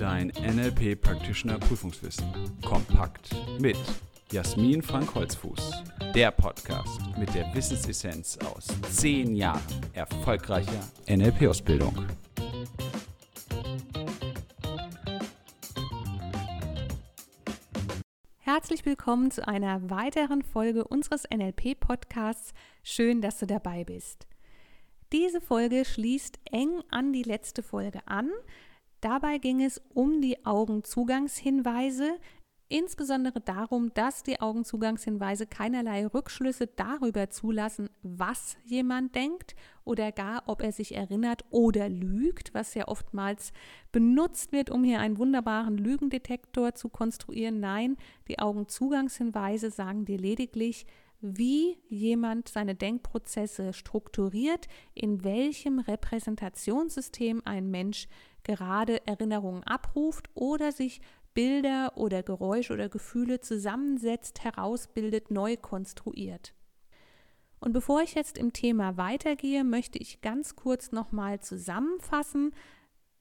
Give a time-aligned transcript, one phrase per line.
[0.00, 2.24] Dein NLP Practitioner Prüfungswissen.
[2.64, 3.76] Kompakt mit
[4.32, 5.82] Jasmin Frank Holzfuß.
[6.14, 9.60] Der Podcast mit der Wissensessenz aus 10 Jahren
[9.92, 12.06] erfolgreicher NLP-Ausbildung.
[18.38, 22.54] Herzlich willkommen zu einer weiteren Folge unseres NLP-Podcasts.
[22.82, 24.26] Schön, dass du dabei bist.
[25.12, 28.30] Diese Folge schließt eng an die letzte Folge an.
[29.00, 32.18] Dabei ging es um die Augenzugangshinweise,
[32.68, 40.62] insbesondere darum, dass die Augenzugangshinweise keinerlei Rückschlüsse darüber zulassen, was jemand denkt oder gar, ob
[40.62, 43.52] er sich erinnert oder lügt, was ja oftmals
[43.90, 47.58] benutzt wird, um hier einen wunderbaren Lügendetektor zu konstruieren.
[47.58, 47.96] Nein,
[48.28, 50.86] die Augenzugangshinweise sagen dir lediglich,
[51.20, 58.08] wie jemand seine Denkprozesse strukturiert, in welchem Repräsentationssystem ein Mensch
[58.42, 61.00] gerade Erinnerungen abruft oder sich
[61.34, 66.54] Bilder oder Geräusche oder Gefühle zusammensetzt, herausbildet, neu konstruiert.
[67.60, 72.52] Und bevor ich jetzt im Thema weitergehe, möchte ich ganz kurz nochmal zusammenfassen,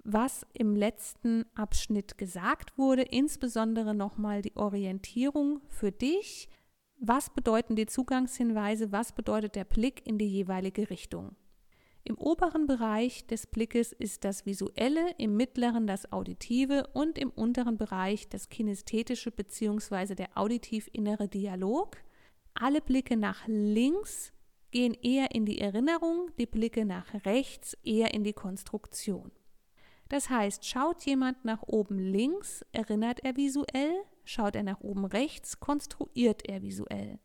[0.04, 6.48] was im letzten Abschnitt gesagt wurde, insbesondere nochmal die Orientierung für dich,
[7.00, 8.92] was bedeuten die Zugangshinweise?
[8.92, 11.36] Was bedeutet der Blick in die jeweilige Richtung?
[12.04, 17.78] Im oberen Bereich des Blickes ist das Visuelle, im mittleren das Auditive und im unteren
[17.78, 20.16] Bereich das Kinästhetische bzw.
[20.16, 21.98] der auditiv-innere Dialog.
[22.54, 24.34] Alle Blicke nach links
[24.72, 29.32] gehen eher in die Erinnerung, die Blicke nach rechts eher in die Konstruktion.
[30.10, 33.94] Das heißt, schaut jemand nach oben links, erinnert er visuell,
[34.30, 37.20] schaut er nach oben rechts, konstruiert er visuell.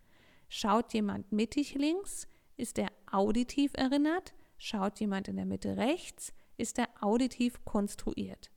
[0.48, 6.78] Schaut jemand mittig links, ist er auditiv erinnert, schaut jemand in der Mitte rechts, ist
[6.78, 8.50] er auditiv konstruiert.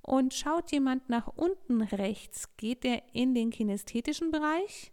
[0.00, 4.90] Und schaut jemand nach unten rechts, geht er in den kinästhetischen Bereich,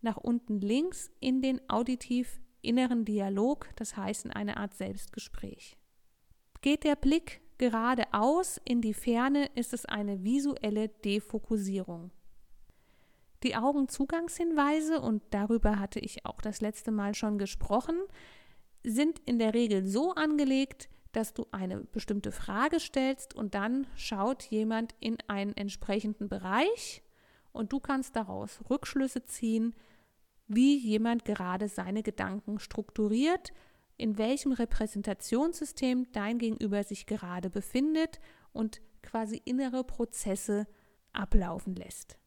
[0.00, 5.76] nach unten links in den auditiv inneren Dialog, das heißt in eine Art Selbstgespräch.
[6.62, 12.10] Geht der Blick geradeaus in die Ferne ist es eine visuelle Defokussierung.
[13.42, 17.96] Die Augenzugangshinweise, und darüber hatte ich auch das letzte Mal schon gesprochen,
[18.82, 24.42] sind in der Regel so angelegt, dass du eine bestimmte Frage stellst und dann schaut
[24.44, 27.02] jemand in einen entsprechenden Bereich
[27.52, 29.74] und du kannst daraus Rückschlüsse ziehen,
[30.48, 33.52] wie jemand gerade seine Gedanken strukturiert,
[33.96, 38.20] in welchem Repräsentationssystem dein Gegenüber sich gerade befindet
[38.52, 40.66] und quasi innere Prozesse
[41.12, 42.18] ablaufen lässt.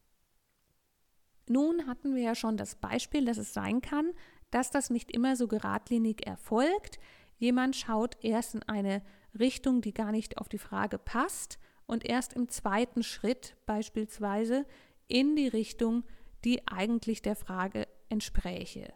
[1.50, 4.14] Nun hatten wir ja schon das Beispiel, dass es sein kann,
[4.52, 7.00] dass das nicht immer so geradlinig erfolgt.
[7.38, 9.02] Jemand schaut erst in eine
[9.38, 14.66] Richtung, die gar nicht auf die Frage passt und erst im zweiten Schritt beispielsweise
[15.08, 16.04] in die Richtung,
[16.44, 18.94] die eigentlich der Frage entspräche.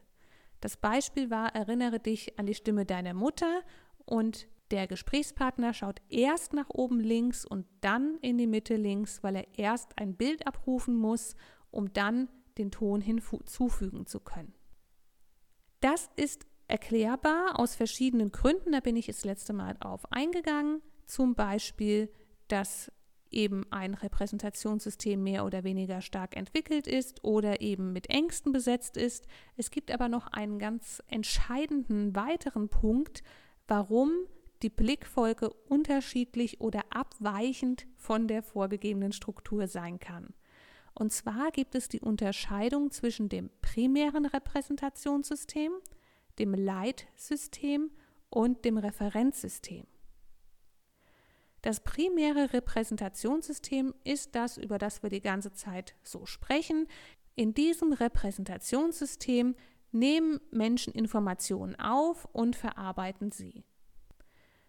[0.61, 3.61] Das Beispiel war, erinnere dich an die Stimme deiner Mutter
[4.05, 9.35] und der Gesprächspartner schaut erst nach oben links und dann in die Mitte links, weil
[9.35, 11.35] er erst ein Bild abrufen muss,
[11.71, 14.53] um dann den Ton hinzufügen zu können.
[15.81, 20.81] Das ist erklärbar aus verschiedenen Gründen, da bin ich das letzte Mal auf eingegangen.
[21.05, 22.09] Zum Beispiel,
[22.47, 22.91] dass
[23.31, 29.27] eben ein Repräsentationssystem mehr oder weniger stark entwickelt ist oder eben mit Ängsten besetzt ist.
[29.57, 33.23] Es gibt aber noch einen ganz entscheidenden weiteren Punkt,
[33.67, 34.11] warum
[34.61, 40.33] die Blickfolge unterschiedlich oder abweichend von der vorgegebenen Struktur sein kann.
[40.93, 45.71] Und zwar gibt es die Unterscheidung zwischen dem primären Repräsentationssystem,
[46.37, 47.91] dem Leitsystem
[48.29, 49.85] und dem Referenzsystem.
[51.61, 56.87] Das primäre Repräsentationssystem ist das, über das wir die ganze Zeit so sprechen.
[57.35, 59.55] In diesem Repräsentationssystem
[59.91, 63.63] nehmen Menschen Informationen auf und verarbeiten sie.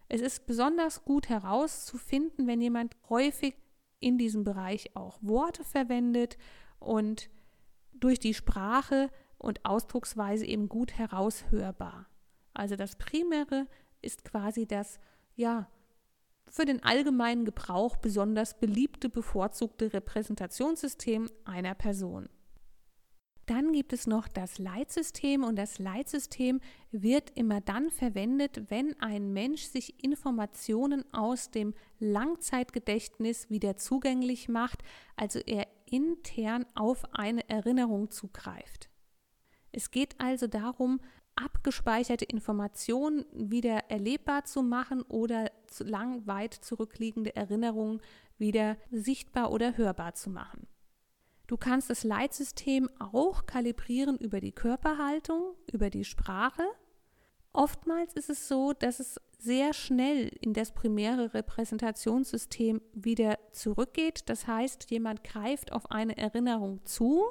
[0.07, 3.55] Es ist besonders gut herauszufinden, wenn jemand häufig
[3.99, 6.37] in diesem Bereich auch Worte verwendet
[6.79, 7.29] und
[7.93, 12.07] durch die Sprache und Ausdrucksweise eben gut heraushörbar.
[12.53, 13.67] Also das Primäre
[14.01, 14.99] ist quasi das,
[15.35, 15.67] ja,
[16.53, 22.29] für den allgemeinen Gebrauch besonders beliebte bevorzugte Repräsentationssystem einer Person.
[23.47, 26.61] Dann gibt es noch das Leitsystem und das Leitsystem
[26.91, 34.83] wird immer dann verwendet, wenn ein Mensch sich Informationen aus dem Langzeitgedächtnis wieder zugänglich macht,
[35.15, 38.89] also er intern auf eine Erinnerung zugreift.
[39.71, 41.01] Es geht also darum,
[41.35, 48.01] abgespeicherte Informationen wieder erlebbar zu machen oder zu lang weit zurückliegende Erinnerungen
[48.37, 50.67] wieder sichtbar oder hörbar zu machen.
[51.47, 56.63] Du kannst das Leitsystem auch kalibrieren über die Körperhaltung, über die Sprache.
[57.51, 64.29] Oftmals ist es so, dass es sehr schnell in das primäre Repräsentationssystem wieder zurückgeht.
[64.29, 67.25] Das heißt, jemand greift auf eine Erinnerung zu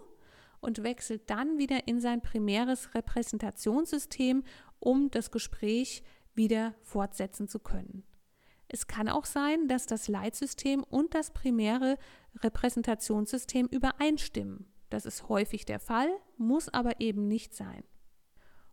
[0.63, 4.45] und wechselt dann wieder in sein primäres Repräsentationssystem,
[4.79, 6.03] um das Gespräch
[6.35, 8.05] wieder fortsetzen zu können.
[8.69, 11.99] Es kann auch sein, dass das Leitsystem und das primäre
[12.41, 14.67] Repräsentationssystem übereinstimmen.
[14.89, 17.85] Das ist häufig der Fall, muss aber eben nicht sein.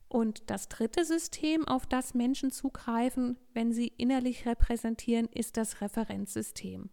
[0.08, 6.90] Und das dritte System, auf das Menschen zugreifen, wenn sie innerlich repräsentieren, ist das Referenzsystem.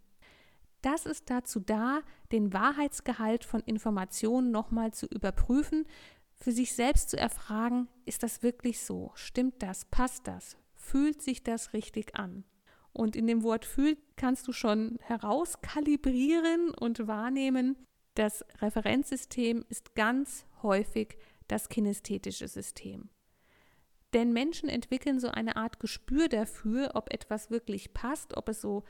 [0.87, 5.85] Das ist dazu da, den Wahrheitsgehalt von Informationen nochmal zu überprüfen,
[6.37, 9.11] für sich selbst zu erfragen, ist das wirklich so?
[9.17, 9.87] Stimmt das?
[9.87, 10.57] Passt das?
[10.77, 12.45] Fühlt sich das richtig an?
[12.93, 17.77] Und in dem Wort fühlt kannst du schon herauskalibrieren und wahrnehmen,
[18.15, 21.19] das Referenzsystem ist ganz häufig
[21.49, 23.11] das kinästhetische System.
[24.15, 28.85] Denn Menschen entwickeln so eine Art Gespür dafür, ob etwas wirklich passt, ob es so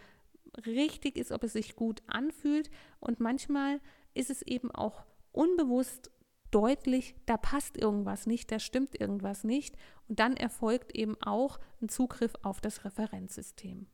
[0.65, 2.71] richtig ist, ob es sich gut anfühlt.
[3.01, 3.81] Und manchmal
[4.15, 6.11] ist es eben auch unbewusst
[6.51, 9.77] deutlich, da passt irgendwas nicht, da stimmt irgendwas nicht.
[10.09, 13.87] Und dann erfolgt eben auch ein Zugriff auf das Referenzsystem.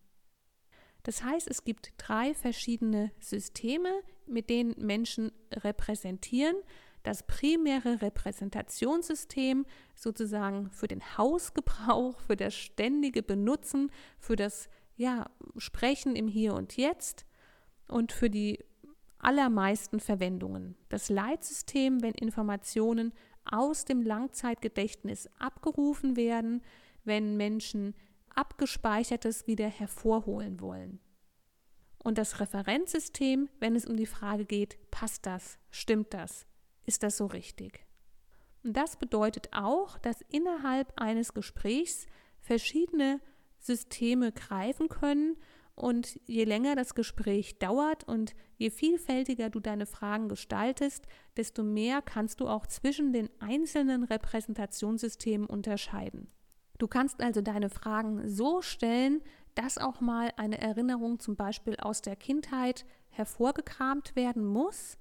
[1.02, 3.90] Das heißt, es gibt drei verschiedene Systeme,
[4.26, 6.56] mit denen Menschen repräsentieren
[7.02, 16.16] das primäre Repräsentationssystem sozusagen für den Hausgebrauch, für das ständige Benutzen, für das ja, Sprechen
[16.16, 17.26] im Hier und Jetzt
[17.88, 18.64] und für die
[19.18, 20.76] allermeisten Verwendungen.
[20.88, 23.12] Das Leitsystem, wenn Informationen
[23.44, 26.62] aus dem Langzeitgedächtnis abgerufen werden,
[27.04, 27.94] wenn Menschen
[28.34, 31.00] abgespeichertes wieder hervorholen wollen.
[32.02, 36.46] Und das Referenzsystem, wenn es um die Frage geht, passt das, stimmt das,
[36.84, 37.86] ist das so richtig?
[38.64, 42.06] Und das bedeutet auch, dass innerhalb eines Gesprächs
[42.40, 43.20] verschiedene
[43.62, 45.36] Systeme greifen können
[45.74, 51.06] und je länger das Gespräch dauert und je vielfältiger du deine Fragen gestaltest,
[51.36, 56.28] desto mehr kannst du auch zwischen den einzelnen Repräsentationssystemen unterscheiden.
[56.78, 59.22] Du kannst also deine Fragen so stellen,
[59.54, 64.98] dass auch mal eine Erinnerung zum Beispiel aus der Kindheit hervorgekramt werden muss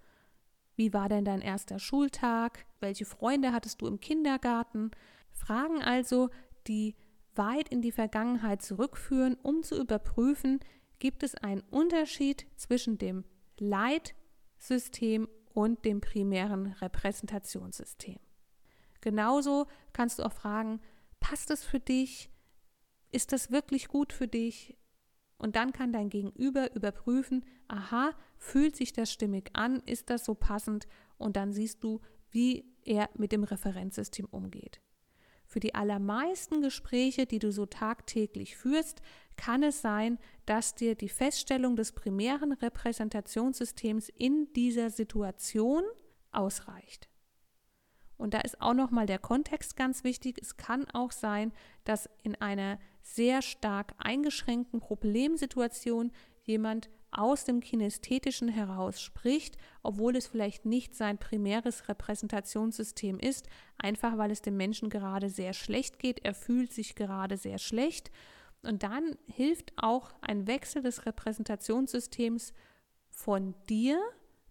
[0.82, 2.66] wie war denn dein erster Schultag?
[2.80, 4.90] Welche Freunde hattest du im Kindergarten?
[5.32, 6.30] Fragen also,
[6.66, 6.96] die
[7.36, 10.60] weit in die Vergangenheit zurückführen, um zu überprüfen,
[11.00, 13.26] gibt es einen Unterschied zwischen dem
[13.58, 18.20] Leitsystem und dem primären Repräsentationssystem.
[19.02, 20.80] Genauso kannst du auch fragen,
[21.20, 22.30] passt es für dich?
[23.12, 24.78] Ist das wirklich gut für dich?
[25.38, 30.36] Und dann kann dein Gegenüber überprüfen, aha, fühlt sich das stimmig an, ist das so
[30.36, 30.88] passend?
[31.18, 32.00] Und dann siehst du,
[32.30, 34.82] wie er mit dem Referenzsystem umgeht.
[35.52, 39.02] Für die allermeisten Gespräche, die du so tagtäglich führst,
[39.36, 45.84] kann es sein, dass dir die Feststellung des primären Repräsentationssystems in dieser Situation
[46.32, 47.10] ausreicht.
[48.16, 50.40] Und da ist auch nochmal der Kontext ganz wichtig.
[50.42, 51.52] Es kann auch sein,
[51.84, 60.28] dass in einer sehr stark eingeschränkten Problemsituation jemand aus dem Kinästhetischen heraus spricht, obwohl es
[60.28, 66.24] vielleicht nicht sein primäres Repräsentationssystem ist, einfach weil es dem Menschen gerade sehr schlecht geht,
[66.24, 68.12] er fühlt sich gerade sehr schlecht.
[68.64, 72.54] Und dann hilft auch ein Wechsel des Repräsentationssystems
[73.10, 74.00] von dir,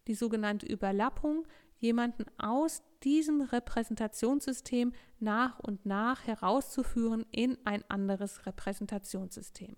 [0.08, 1.46] die sogenannte Überlappung,
[1.78, 9.76] jemanden aus diesem Repräsentationssystem nach und nach herauszuführen in ein anderes Repräsentationssystem.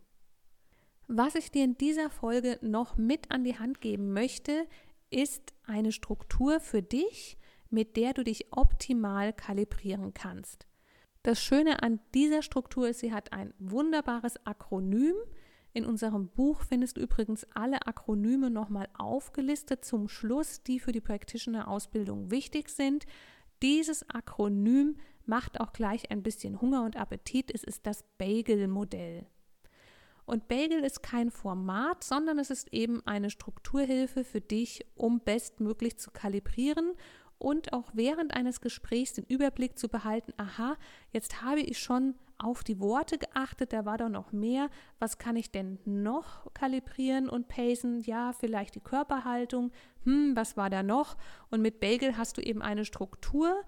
[1.08, 4.66] Was ich dir in dieser Folge noch mit an die Hand geben möchte,
[5.10, 7.36] ist eine Struktur für dich,
[7.70, 10.66] mit der du dich optimal kalibrieren kannst.
[11.22, 15.14] Das Schöne an dieser Struktur ist, sie hat ein wunderbares Akronym,
[15.74, 21.00] in unserem Buch findest du übrigens alle Akronyme nochmal aufgelistet zum Schluss, die für die
[21.00, 23.06] Practitioner-Ausbildung wichtig sind.
[23.62, 27.50] Dieses Akronym macht auch gleich ein bisschen Hunger und Appetit.
[27.54, 29.26] Es ist das Bagel-Modell.
[30.32, 35.98] Und Bagel ist kein Format, sondern es ist eben eine Strukturhilfe für dich, um bestmöglich
[35.98, 36.94] zu kalibrieren
[37.36, 40.78] und auch während eines Gesprächs den Überblick zu behalten, aha,
[41.10, 44.70] jetzt habe ich schon auf die Worte geachtet, da war doch noch mehr.
[44.98, 48.00] Was kann ich denn noch kalibrieren und pacen?
[48.00, 49.70] Ja, vielleicht die Körperhaltung.
[50.04, 51.18] Hm, was war da noch?
[51.50, 53.64] Und mit Bagel hast du eben eine Struktur,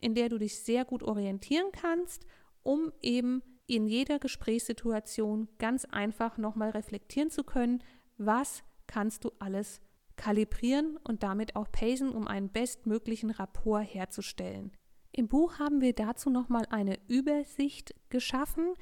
[0.00, 2.26] in der du dich sehr gut orientieren kannst,
[2.64, 7.82] um eben in jeder Gesprächssituation ganz einfach nochmal reflektieren zu können,
[8.18, 9.80] was kannst du alles
[10.16, 14.72] kalibrieren und damit auch pacen, um einen bestmöglichen Rapport herzustellen.
[15.12, 18.74] Im Buch haben wir dazu nochmal eine Übersicht geschaffen,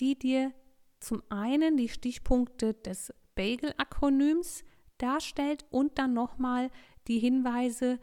[0.00, 0.52] die dir
[1.00, 4.64] zum einen die Stichpunkte des Bagel-Akronyms
[4.98, 6.70] darstellt und dann nochmal
[7.06, 7.98] die Hinweise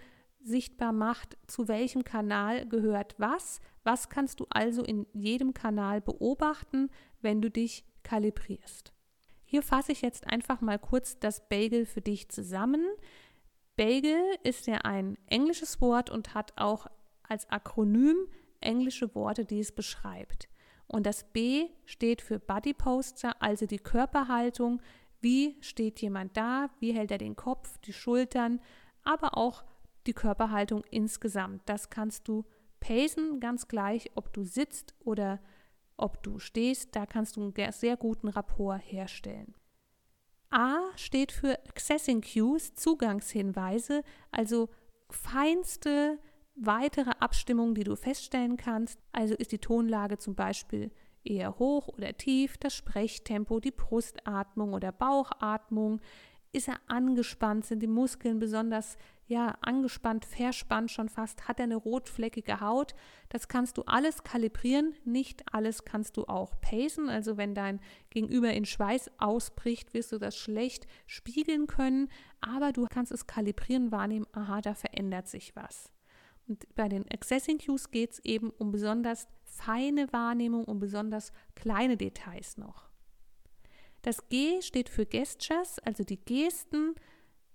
[0.45, 3.59] sichtbar macht, zu welchem Kanal gehört was.
[3.83, 6.89] Was kannst du also in jedem Kanal beobachten,
[7.21, 8.93] wenn du dich kalibrierst.
[9.43, 12.85] Hier fasse ich jetzt einfach mal kurz das Bagel für dich zusammen.
[13.75, 16.87] Bagel ist ja ein englisches Wort und hat auch
[17.23, 18.15] als Akronym
[18.61, 20.47] englische Worte, die es beschreibt.
[20.87, 24.81] Und das B steht für Body Posture, also die Körperhaltung.
[25.19, 26.69] Wie steht jemand da?
[26.79, 28.61] Wie hält er den Kopf, die Schultern,
[29.03, 29.63] aber auch
[30.07, 31.61] die Körperhaltung insgesamt.
[31.65, 32.45] Das kannst du
[32.79, 35.39] pacen, ganz gleich, ob du sitzt oder
[35.97, 36.95] ob du stehst.
[36.95, 39.55] Da kannst du einen sehr guten Rapport herstellen.
[40.51, 44.69] A steht für Accessing Cues, Zugangshinweise, also
[45.09, 46.19] feinste
[46.55, 48.99] weitere Abstimmungen, die du feststellen kannst.
[49.11, 50.91] Also ist die Tonlage zum Beispiel
[51.23, 55.99] eher hoch oder tief, das Sprechtempo, die Brustatmung oder Bauchatmung.
[56.55, 58.97] Ist er angespannt, sind die Muskeln besonders
[59.27, 62.95] ja, angespannt, verspannt schon fast, hat er eine rotfleckige Haut.
[63.27, 67.09] Das kannst du alles kalibrieren, nicht alles kannst du auch pacen.
[67.09, 72.07] Also wenn dein Gegenüber in Schweiß ausbricht, wirst du das schlecht spiegeln können,
[72.39, 75.91] aber du kannst es kalibrieren, wahrnehmen, aha, da verändert sich was.
[76.47, 81.97] Und bei den Accessing Cues geht es eben um besonders feine Wahrnehmung, um besonders kleine
[81.97, 82.87] Details noch.
[84.05, 86.93] Das G steht für Gestures, also die Gesten.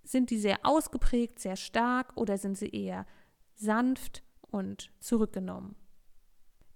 [0.02, 3.06] Sind die sehr ausgeprägt, sehr stark oder sind sie eher
[3.54, 5.76] sanft und zurückgenommen?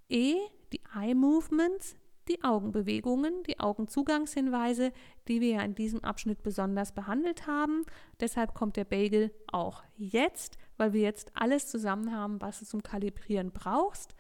[0.09, 0.37] E,
[0.73, 1.97] die Eye Movements,
[2.29, 4.93] die Augenbewegungen, die Augenzugangshinweise,
[5.27, 7.85] die wir ja in diesem Abschnitt besonders behandelt haben.
[8.21, 12.85] Deshalb kommt der Bagel auch jetzt, weil wir jetzt alles zusammen haben, was du zum
[12.85, 14.15] Kalibrieren brauchst.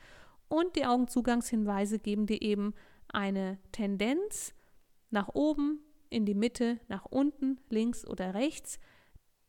[0.49, 2.75] Und die Augenzugangshinweise geben dir eben
[3.07, 4.53] eine Tendenz
[5.11, 5.81] nach oben,
[6.11, 8.79] in die Mitte, nach unten, links oder rechts,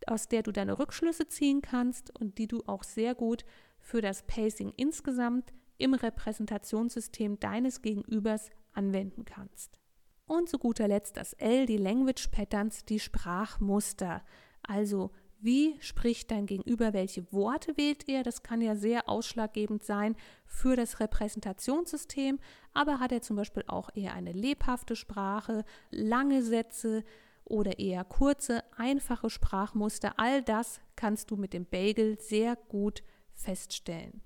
[0.07, 3.45] aus der du deine Rückschlüsse ziehen kannst und die du auch sehr gut
[3.79, 9.79] für das Pacing insgesamt im Repräsentationssystem deines Gegenübers anwenden kannst.
[10.27, 14.23] Und zu guter Letzt das L, die Language Patterns, die Sprachmuster.
[14.63, 15.11] Also
[15.45, 18.23] wie spricht dein Gegenüber, welche Worte wählt er?
[18.23, 22.39] Das kann ja sehr ausschlaggebend sein für das Repräsentationssystem.
[22.73, 27.03] Aber hat er zum Beispiel auch eher eine lebhafte Sprache, lange Sätze
[27.43, 30.19] oder eher kurze, einfache Sprachmuster?
[30.19, 33.03] All das kannst du mit dem Bagel sehr gut
[33.35, 34.21] feststellen.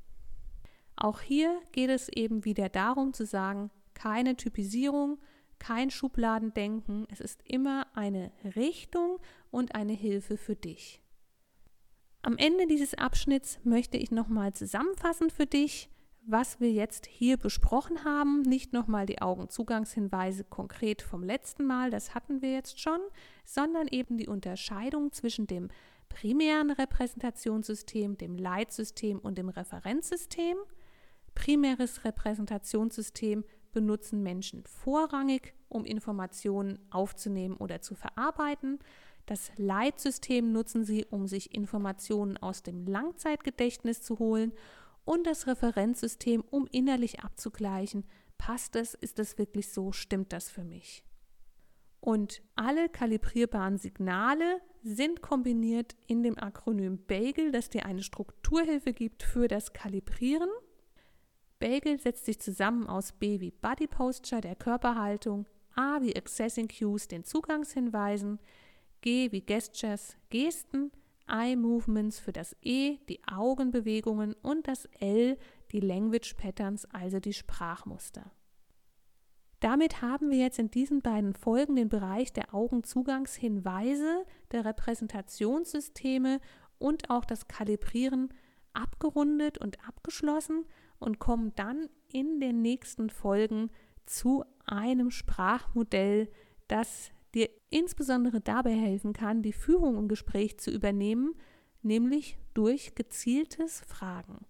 [0.95, 5.19] Auch hier geht es eben wieder darum zu sagen, keine Typisierung,
[5.59, 9.19] kein Schubladendenken, es ist immer eine Richtung
[9.51, 11.01] und eine Hilfe für dich.
[12.21, 15.89] Am Ende dieses Abschnitts möchte ich nochmal zusammenfassen für dich,
[16.25, 18.41] was wir jetzt hier besprochen haben.
[18.41, 22.99] Nicht nochmal die Augenzugangshinweise konkret vom letzten Mal, das hatten wir jetzt schon,
[23.45, 25.69] sondern eben die Unterscheidung zwischen dem
[26.09, 30.57] primären Repräsentationssystem, dem Leitsystem und dem Referenzsystem–
[31.39, 38.79] Primäres Repräsentationssystem benutzen Menschen vorrangig, um Informationen aufzunehmen oder zu verarbeiten.
[39.29, 44.53] Das Leitsystem nutzen sie, um sich Informationen aus dem Langzeitgedächtnis zu holen
[45.05, 48.05] und das Referenzsystem, um innerlich abzugleichen,
[48.39, 51.03] passt es, ist es wirklich so, stimmt das für mich.
[51.99, 59.21] Und alle kalibrierbaren Signale sind kombiniert in dem Akronym BAGEL, das dir eine Strukturhilfe gibt
[59.21, 60.49] für das Kalibrieren.
[61.59, 65.45] Bagel setzt sich zusammen aus B wie Body Posture, der Körperhaltung,
[65.75, 68.39] A wie Accessing Cues, den Zugangshinweisen,
[69.01, 70.91] G wie Gestures, Gesten,
[71.27, 75.37] Eye Movements für das E, die Augenbewegungen und das L,
[75.71, 78.31] die Language Patterns, also die Sprachmuster.
[79.59, 86.39] Damit haben wir jetzt in diesen beiden Folgen den Bereich der Augenzugangshinweise, der Repräsentationssysteme
[86.77, 88.33] und auch das Kalibrieren
[88.73, 90.65] abgerundet und abgeschlossen
[90.97, 93.69] und kommen dann in den nächsten Folgen
[94.05, 96.31] zu einem Sprachmodell,
[96.67, 101.35] das dir insbesondere dabei helfen kann, die Führung im Gespräch zu übernehmen,
[101.81, 104.45] nämlich durch gezieltes Fragen.